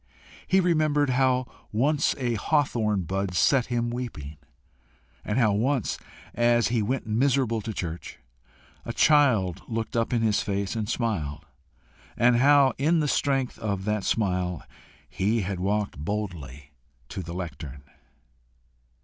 He 0.47 0.59
remembered 0.59 1.11
how 1.11 1.45
once 1.71 2.15
a 2.17 2.33
hawthorn 2.33 3.03
bud 3.03 3.35
set 3.35 3.67
him 3.67 3.91
weeping; 3.91 4.37
and 5.23 5.37
how 5.37 5.51
once, 5.53 5.99
as 6.33 6.69
he 6.69 6.81
went 6.81 7.05
miserable 7.05 7.61
to 7.61 7.71
church, 7.71 8.17
a 8.83 8.93
child 8.93 9.61
looked 9.67 9.95
up 9.95 10.11
in 10.11 10.23
his 10.23 10.41
face 10.41 10.75
and 10.75 10.89
smiled, 10.89 11.45
and 12.17 12.37
how 12.37 12.73
in 12.79 12.99
the 12.99 13.07
strength 13.07 13.59
of 13.59 13.85
that 13.85 14.03
smile 14.03 14.63
he 15.07 15.41
had 15.41 15.59
walked 15.59 15.99
boldly 15.99 16.71
to 17.09 17.21
the 17.21 17.35
lectern. 17.35 17.83